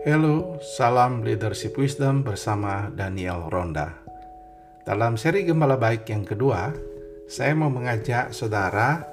[0.00, 4.00] Halo, salam leadership wisdom bersama Daniel Ronda.
[4.80, 6.72] Dalam seri Gembala Baik yang kedua,
[7.28, 9.04] saya mau mengajak saudara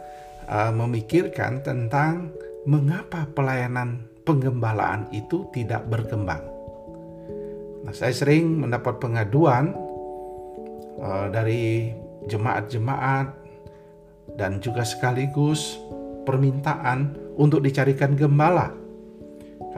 [0.48, 2.32] uh, memikirkan tentang
[2.64, 6.48] mengapa pelayanan penggembalaan itu tidak berkembang.
[7.84, 9.76] Nah, saya sering mendapat pengaduan
[11.04, 11.92] uh, dari
[12.32, 13.28] jemaat-jemaat
[14.40, 15.84] dan juga sekaligus
[16.24, 18.87] permintaan untuk dicarikan gembala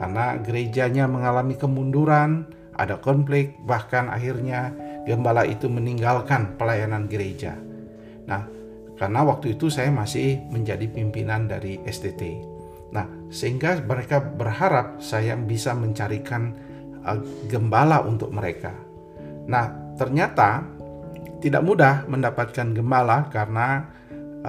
[0.00, 4.72] karena gerejanya mengalami kemunduran, ada konflik, bahkan akhirnya
[5.04, 7.52] gembala itu meninggalkan pelayanan gereja.
[8.24, 8.48] Nah,
[8.96, 12.40] karena waktu itu saya masih menjadi pimpinan dari STT.
[12.96, 16.56] Nah, sehingga mereka berharap saya bisa mencarikan
[17.04, 17.20] uh,
[17.52, 18.72] gembala untuk mereka.
[19.52, 19.68] Nah,
[20.00, 20.64] ternyata
[21.44, 23.84] tidak mudah mendapatkan gembala karena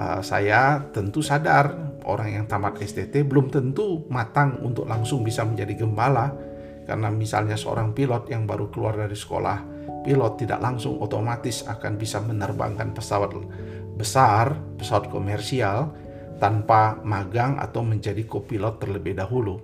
[0.00, 5.86] uh, saya tentu sadar orang yang tamat STT belum tentu matang untuk langsung bisa menjadi
[5.86, 6.32] gembala
[6.82, 9.72] karena misalnya seorang pilot yang baru keluar dari sekolah
[10.02, 13.32] pilot tidak langsung otomatis akan bisa menerbangkan pesawat
[13.94, 15.94] besar, pesawat komersial
[16.42, 19.62] tanpa magang atau menjadi kopilot terlebih dahulu.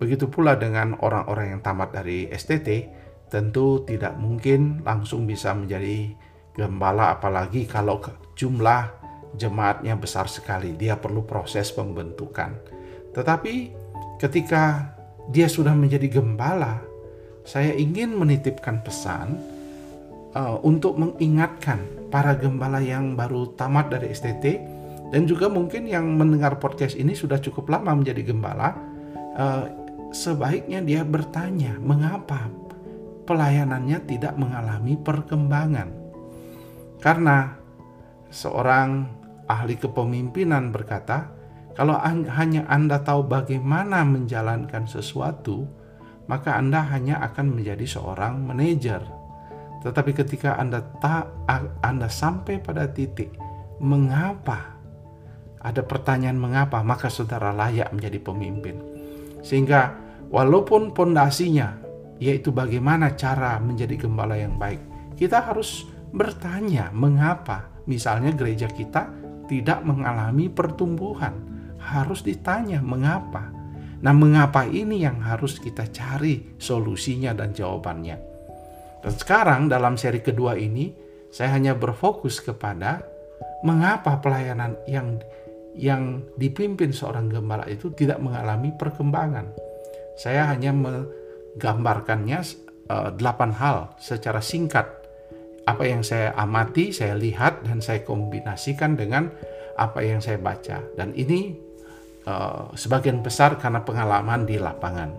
[0.00, 2.88] Begitu pula dengan orang-orang yang tamat dari STT,
[3.28, 6.16] tentu tidak mungkin langsung bisa menjadi
[6.56, 8.00] gembala apalagi kalau
[8.38, 9.03] jumlah
[9.34, 12.54] jemaatnya besar sekali, dia perlu proses pembentukan.
[13.14, 13.54] Tetapi
[14.18, 14.94] ketika
[15.30, 16.82] dia sudah menjadi gembala,
[17.44, 19.36] saya ingin menitipkan pesan
[20.32, 24.44] uh, untuk mengingatkan para gembala yang baru tamat dari STT
[25.12, 28.74] dan juga mungkin yang mendengar podcast ini sudah cukup lama menjadi gembala,
[29.38, 29.64] uh,
[30.10, 32.50] sebaiknya dia bertanya mengapa
[33.24, 35.88] pelayanannya tidak mengalami perkembangan.
[37.00, 37.52] Karena
[38.32, 39.04] seorang
[39.50, 41.30] ahli kepemimpinan berkata,
[41.74, 45.66] kalau hanya Anda tahu bagaimana menjalankan sesuatu,
[46.30, 49.02] maka Anda hanya akan menjadi seorang manajer.
[49.82, 51.28] Tetapi ketika Anda tak
[51.82, 53.36] Anda sampai pada titik
[53.82, 54.74] mengapa
[55.64, 58.76] ada pertanyaan mengapa, maka saudara layak menjadi pemimpin.
[59.40, 59.96] Sehingga
[60.28, 61.80] walaupun pondasinya
[62.20, 64.78] yaitu bagaimana cara menjadi gembala yang baik,
[65.16, 67.72] kita harus bertanya mengapa.
[67.88, 69.08] Misalnya gereja kita
[69.46, 71.34] tidak mengalami pertumbuhan.
[71.80, 73.52] Harus ditanya mengapa.
[74.04, 78.16] Nah, mengapa ini yang harus kita cari solusinya dan jawabannya.
[79.04, 80.92] Dan sekarang dalam seri kedua ini
[81.28, 83.04] saya hanya berfokus kepada
[83.64, 85.20] mengapa pelayanan yang
[85.74, 89.50] yang dipimpin seorang gembala itu tidak mengalami perkembangan.
[90.14, 92.38] Saya hanya menggambarkannya
[92.88, 95.03] uh, delapan hal secara singkat
[95.64, 99.32] apa yang saya amati, saya lihat dan saya kombinasikan dengan
[99.80, 100.84] apa yang saya baca.
[100.94, 101.56] Dan ini
[102.28, 105.10] uh, sebagian besar karena pengalaman di lapangan.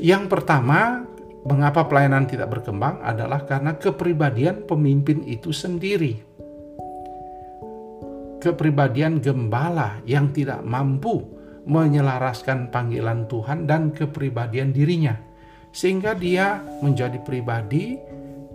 [0.00, 1.04] Yang pertama,
[1.44, 6.18] mengapa pelayanan tidak berkembang adalah karena kepribadian pemimpin itu sendiri.
[8.40, 11.24] Kepribadian gembala yang tidak mampu
[11.64, 15.16] menyelaraskan panggilan Tuhan dan kepribadian dirinya.
[15.72, 17.96] Sehingga dia menjadi pribadi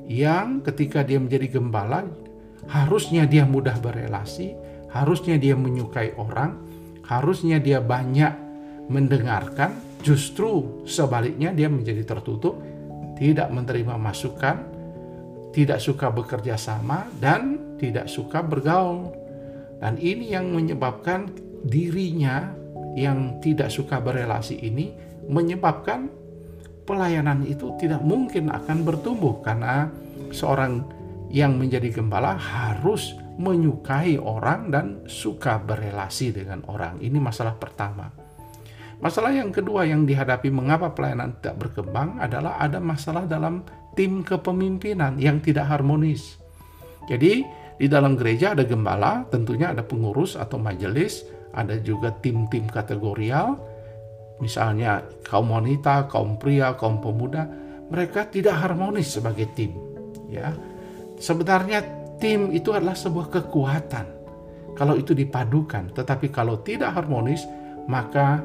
[0.09, 2.09] yang ketika dia menjadi gembala
[2.65, 4.57] harusnya dia mudah berelasi,
[4.89, 6.57] harusnya dia menyukai orang,
[7.05, 8.33] harusnya dia banyak
[8.89, 12.57] mendengarkan, justru sebaliknya dia menjadi tertutup,
[13.21, 14.65] tidak menerima masukan,
[15.53, 19.13] tidak suka bekerja sama dan tidak suka bergaul.
[19.79, 21.31] Dan ini yang menyebabkan
[21.63, 22.51] dirinya
[22.97, 24.91] yang tidak suka berelasi ini
[25.29, 26.09] menyebabkan
[26.89, 29.93] pelayanan itu tidak mungkin akan bertumbuh karena
[30.33, 30.81] seorang
[31.29, 36.97] yang menjadi gembala harus menyukai orang dan suka berelasi dengan orang.
[36.97, 38.09] Ini masalah pertama.
[38.99, 43.63] Masalah yang kedua yang dihadapi mengapa pelayanan tidak berkembang adalah ada masalah dalam
[43.95, 46.35] tim kepemimpinan yang tidak harmonis.
[47.07, 47.47] Jadi
[47.79, 51.23] di dalam gereja ada gembala, tentunya ada pengurus atau majelis,
[51.55, 53.55] ada juga tim-tim kategorial,
[54.39, 57.47] misalnya kaum wanita, kaum pria, kaum pemuda,
[57.91, 59.75] mereka tidak harmonis sebagai tim.
[60.29, 60.53] Ya,
[61.19, 61.83] sebenarnya
[62.21, 64.19] tim itu adalah sebuah kekuatan
[64.79, 65.91] kalau itu dipadukan.
[65.91, 67.43] Tetapi kalau tidak harmonis,
[67.91, 68.39] maka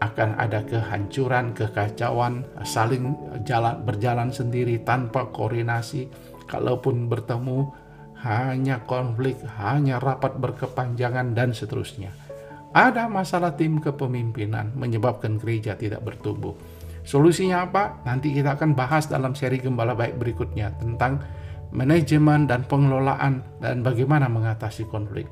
[0.00, 3.16] akan ada kehancuran, kekacauan, saling
[3.48, 6.08] jalan berjalan sendiri tanpa koordinasi.
[6.46, 7.68] Kalaupun bertemu
[8.22, 12.25] hanya konflik, hanya rapat berkepanjangan dan seterusnya.
[12.76, 16.52] Ada masalah tim kepemimpinan menyebabkan gereja tidak bertumbuh.
[17.08, 18.04] Solusinya apa?
[18.04, 21.24] Nanti kita akan bahas dalam seri Gembala Baik berikutnya tentang
[21.72, 25.24] manajemen dan pengelolaan dan bagaimana mengatasi konflik.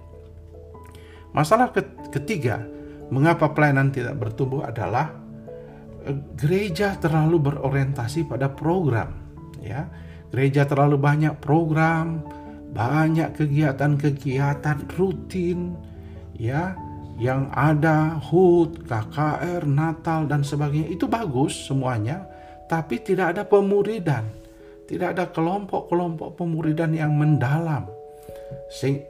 [1.37, 1.69] Masalah
[2.09, 2.65] ketiga,
[3.13, 5.13] mengapa pelayanan tidak bertumbuh adalah
[6.41, 9.21] gereja terlalu berorientasi pada program,
[9.61, 9.85] ya.
[10.33, 12.25] Gereja terlalu banyak program,
[12.73, 15.75] banyak kegiatan-kegiatan rutin,
[16.39, 16.79] ya,
[17.15, 20.91] yang ada HUT, KKR, Natal dan sebagainya.
[20.91, 22.27] Itu bagus semuanya,
[22.67, 24.27] tapi tidak ada pemuridan.
[24.85, 27.89] Tidak ada kelompok-kelompok pemuridan yang mendalam.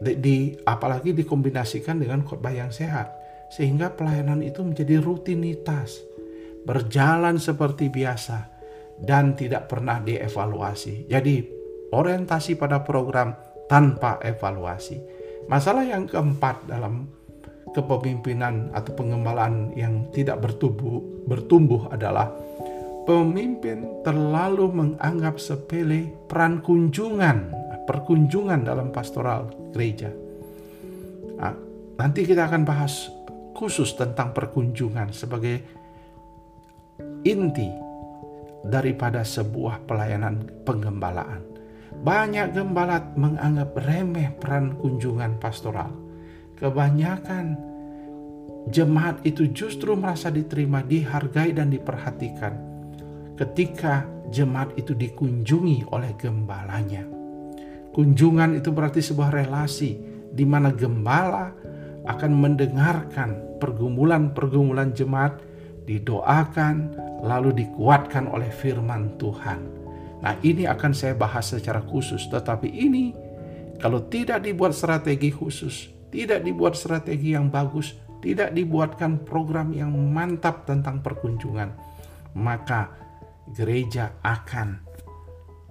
[0.01, 3.11] Di, apalagi dikombinasikan dengan khotbah yang sehat
[3.51, 6.01] sehingga pelayanan itu menjadi rutinitas
[6.65, 8.51] berjalan seperti biasa
[9.01, 11.11] dan tidak pernah dievaluasi.
[11.11, 11.45] Jadi,
[11.93, 13.35] orientasi pada program
[13.69, 14.99] tanpa evaluasi.
[15.47, 17.05] Masalah yang keempat dalam
[17.75, 22.31] kepemimpinan atau pengembalaan yang tidak bertumbuh, bertumbuh adalah
[23.05, 27.53] pemimpin terlalu menganggap sepele peran kunjungan,
[27.85, 30.09] perkunjungan dalam pastoral gereja.
[31.37, 31.55] Nah,
[32.01, 33.11] nanti kita akan bahas
[33.53, 35.57] khusus tentang perkunjungan sebagai
[37.27, 37.69] inti
[38.65, 41.43] daripada sebuah pelayanan penggembalaan.
[41.95, 46.04] Banyak gembala menganggap remeh peran kunjungan pastoral.
[46.65, 47.61] Kebanyakan
[48.73, 52.57] jemaat itu justru merasa diterima, dihargai dan diperhatikan
[53.37, 57.05] ketika jemaat itu dikunjungi oleh gembalanya.
[57.93, 60.01] Kunjungan itu berarti sebuah relasi
[60.33, 61.53] di mana gembala
[62.09, 65.45] akan mendengarkan pergumulan-pergumulan jemaat,
[65.85, 69.61] didoakan, lalu dikuatkan oleh firman Tuhan.
[70.25, 73.13] Nah, ini akan saya bahas secara khusus, tetapi ini
[73.77, 80.63] kalau tidak dibuat strategi khusus, tidak dibuat strategi yang bagus, tidak dibuatkan program yang mantap
[80.63, 81.75] tentang perkunjungan,
[82.39, 82.95] maka
[83.51, 84.79] gereja akan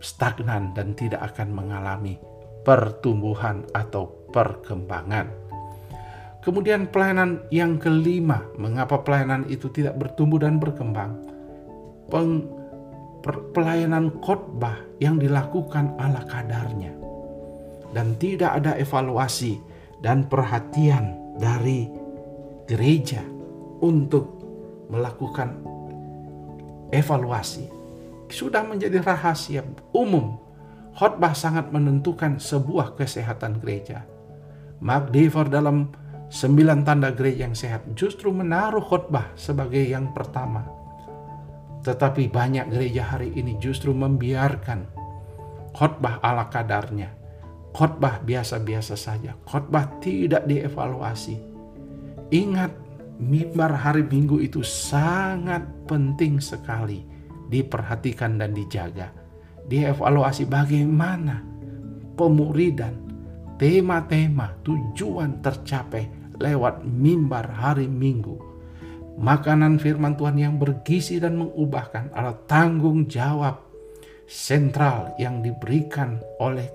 [0.04, 2.20] stagnan dan tidak akan mengalami
[2.68, 5.32] pertumbuhan atau perkembangan.
[6.44, 11.34] Kemudian pelayanan yang kelima, mengapa pelayanan itu tidak bertumbuh dan berkembang?
[12.14, 12.46] peng,
[13.56, 16.94] pelayanan khotbah yang dilakukan ala kadarnya
[17.96, 19.58] dan tidak ada evaluasi
[20.04, 21.88] dan perhatian dari
[22.68, 23.24] gereja
[23.80, 24.44] untuk
[24.92, 25.64] melakukan
[26.92, 27.72] evaluasi.
[28.28, 29.64] Sudah menjadi rahasia
[29.96, 30.38] umum.
[30.94, 34.06] Khotbah sangat menentukan sebuah kesehatan gereja.
[34.78, 35.90] Mark Dever dalam
[36.30, 40.62] sembilan tanda gereja yang sehat justru menaruh khotbah sebagai yang pertama.
[41.82, 44.86] Tetapi banyak gereja hari ini justru membiarkan
[45.74, 47.23] khotbah ala kadarnya.
[47.74, 49.34] Khotbah biasa-biasa saja.
[49.50, 51.42] Khotbah tidak dievaluasi.
[52.30, 52.72] Ingat,
[53.18, 57.02] mimbar hari Minggu itu sangat penting sekali
[57.50, 59.10] diperhatikan dan dijaga.
[59.66, 61.42] Dievaluasi bagaimana
[62.14, 62.94] pemuridan,
[63.58, 68.54] tema-tema, tujuan tercapai lewat mimbar hari Minggu
[69.14, 73.62] Makanan firman Tuhan yang bergizi dan mengubahkan adalah tanggung jawab
[74.26, 76.66] sentral yang diberikan oleh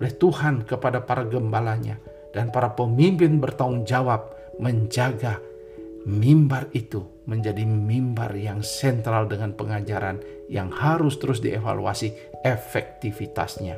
[0.00, 2.00] oleh Tuhan kepada para gembalanya
[2.32, 5.36] dan para pemimpin bertanggung jawab menjaga
[6.08, 10.18] mimbar itu menjadi mimbar yang sentral dengan pengajaran
[10.48, 13.76] yang harus terus dievaluasi efektivitasnya.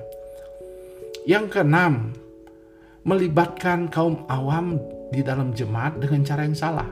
[1.26, 2.14] Yang keenam,
[3.02, 4.78] melibatkan kaum awam
[5.10, 6.88] di dalam jemaat dengan cara yang salah.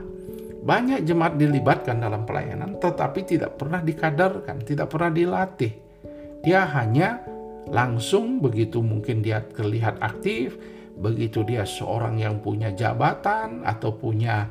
[0.61, 5.73] Banyak jemaat dilibatkan dalam pelayanan tetapi tidak pernah dikadarkan, tidak pernah dilatih.
[6.45, 7.17] Dia hanya
[7.69, 10.57] langsung begitu mungkin dia terlihat aktif,
[10.97, 14.49] begitu dia seorang yang punya jabatan atau punya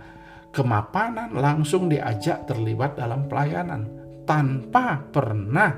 [0.55, 3.87] kemapanan langsung diajak terlibat dalam pelayanan
[4.27, 5.75] tanpa pernah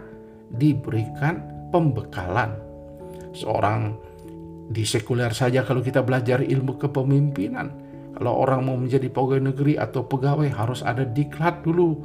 [0.53, 2.53] diberikan pembekalan.
[3.33, 3.97] Seorang
[4.69, 7.69] di sekuler saja kalau kita belajar ilmu kepemimpinan,
[8.17, 11.97] kalau orang mau menjadi pegawai negeri atau pegawai harus ada diklat dulu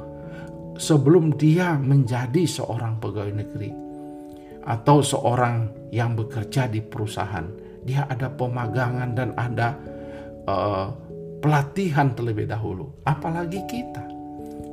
[0.80, 3.87] sebelum dia menjadi seorang pegawai negeri
[4.68, 7.48] atau seorang yang bekerja di perusahaan.
[7.88, 9.72] Dia ada pemagangan dan ada
[10.44, 10.92] uh,
[11.40, 12.92] pelatihan terlebih dahulu.
[13.08, 14.04] Apalagi kita.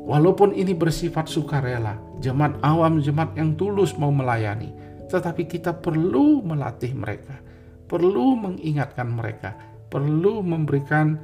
[0.05, 4.69] Walaupun ini bersifat sukarela, jemaat awam, jemaat yang tulus mau melayani,
[5.09, 7.41] tetapi kita perlu melatih mereka,
[7.89, 9.57] perlu mengingatkan mereka,
[9.89, 11.17] perlu memberikan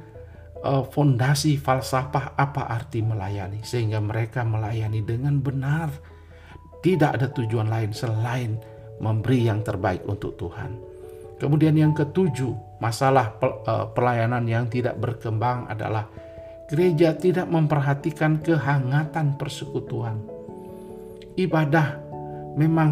[0.66, 5.90] uh, fondasi falsafah apa arti melayani sehingga mereka melayani dengan benar
[6.82, 8.58] tidak ada tujuan lain selain
[8.98, 10.78] memberi yang terbaik untuk Tuhan.
[11.38, 16.06] Kemudian yang ketujuh, masalah uh, pelayanan yang tidak berkembang adalah
[16.70, 20.22] gereja tidak memperhatikan kehangatan persekutuan.
[21.34, 21.98] Ibadah
[22.54, 22.90] memang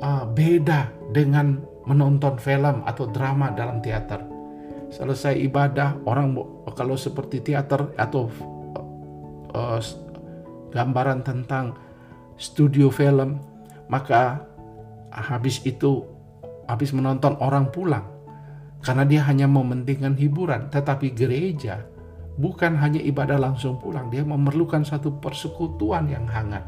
[0.00, 4.34] uh, beda dengan menonton film atau drama dalam teater
[4.94, 6.38] selesai ibadah orang
[6.78, 8.30] kalau seperti teater atau
[9.50, 9.82] uh,
[10.70, 11.74] gambaran tentang
[12.36, 13.38] studio film,
[13.88, 14.42] maka
[15.14, 16.02] habis itu
[16.66, 18.14] habis menonton orang pulang
[18.84, 21.80] karena dia hanya mementingkan hiburan, tetapi gereja
[22.36, 26.62] bukan hanya ibadah langsung pulang, dia memerlukan satu persekutuan yang hangat.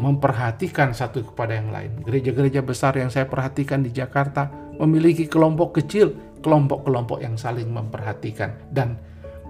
[0.00, 2.00] Memperhatikan satu kepada yang lain.
[2.06, 4.48] Gereja-gereja besar yang saya perhatikan di Jakarta
[4.80, 8.96] memiliki kelompok kecil, kelompok-kelompok yang saling memperhatikan dan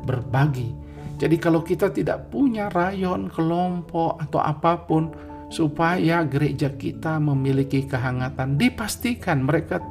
[0.02, 0.74] berbagi.
[1.20, 5.12] Jadi kalau kita tidak punya rayon, kelompok atau apa pun
[5.52, 9.84] supaya gereja kita memiliki kehangatan, dipastikan mereka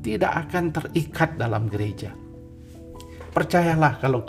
[0.00, 2.16] tidak akan terikat dalam gereja.
[3.34, 4.24] Percayalah kalau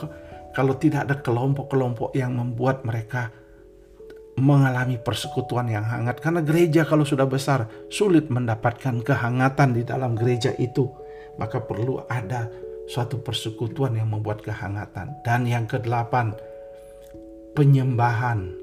[0.51, 3.31] kalau tidak ada kelompok-kelompok yang membuat mereka
[4.35, 6.19] mengalami persekutuan yang hangat.
[6.19, 10.91] Karena gereja kalau sudah besar sulit mendapatkan kehangatan di dalam gereja itu.
[11.35, 12.47] Maka perlu ada
[12.85, 16.37] suatu persekutuan yang membuat kehangatan dan yang kedelapan
[17.57, 18.53] penyembahan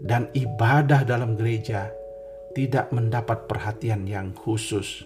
[0.00, 1.90] dan ibadah dalam gereja
[2.54, 5.04] tidak mendapat perhatian yang khusus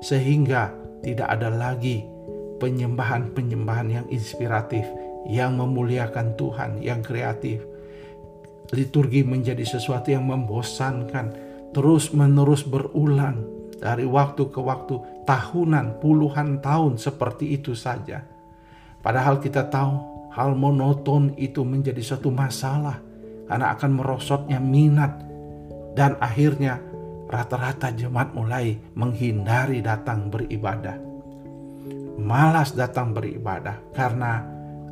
[0.00, 0.72] sehingga
[1.04, 2.04] tidak ada lagi
[2.60, 4.84] penyembahan-penyembahan yang inspiratif,
[5.24, 7.64] yang memuliakan Tuhan, yang kreatif.
[8.70, 11.34] Liturgi menjadi sesuatu yang membosankan,
[11.72, 18.22] terus-menerus berulang dari waktu ke waktu, tahunan, puluhan tahun seperti itu saja.
[19.00, 19.92] Padahal kita tahu
[20.36, 23.00] hal monoton itu menjadi suatu masalah
[23.48, 25.18] karena akan merosotnya minat
[25.96, 26.78] dan akhirnya
[27.26, 31.10] rata-rata jemaat mulai menghindari datang beribadah
[32.20, 34.44] malas datang beribadah karena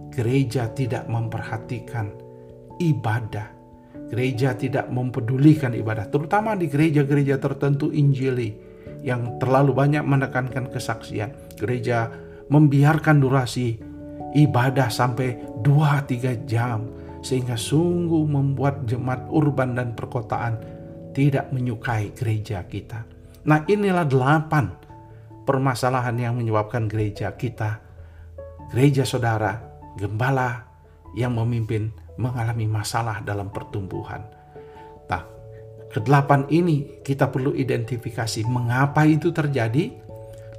[0.09, 2.09] gereja tidak memperhatikan
[2.81, 3.55] ibadah.
[4.09, 8.57] Gereja tidak mempedulikan ibadah, terutama di gereja-gereja tertentu Injili
[9.03, 11.35] yang terlalu banyak menekankan kesaksian.
[11.59, 12.11] Gereja
[12.49, 13.79] membiarkan durasi
[14.37, 16.89] ibadah sampai 2-3 jam
[17.21, 20.61] sehingga sungguh membuat jemaat urban dan perkotaan
[21.13, 23.03] tidak menyukai gereja kita.
[23.49, 24.71] Nah inilah delapan
[25.43, 27.81] permasalahan yang menyebabkan gereja kita,
[28.71, 29.59] gereja saudara,
[29.97, 30.69] gembala
[31.17, 31.91] yang memimpin
[32.21, 34.38] mengalami masalah dalam pertumbuhan.
[35.89, 39.89] Kedelapan ini kita perlu identifikasi mengapa itu terjadi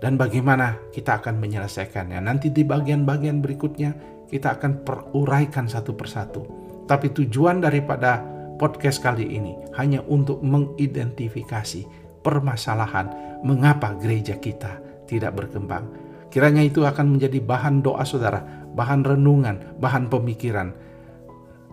[0.01, 2.17] dan bagaimana kita akan menyelesaikannya.
[2.17, 3.93] Nanti di bagian-bagian berikutnya
[4.25, 6.41] kita akan peruraikan satu persatu.
[6.89, 8.25] Tapi tujuan daripada
[8.57, 11.85] podcast kali ini hanya untuk mengidentifikasi
[12.25, 15.87] permasalahan mengapa gereja kita tidak berkembang.
[16.29, 18.41] Kiranya itu akan menjadi bahan doa saudara,
[18.73, 20.73] bahan renungan, bahan pemikiran.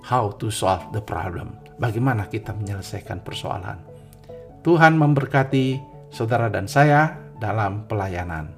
[0.07, 1.59] How to solve the problem.
[1.83, 3.83] Bagaimana kita menyelesaikan persoalan.
[4.63, 8.56] Tuhan memberkati saudara dan saya dalam pelayanan.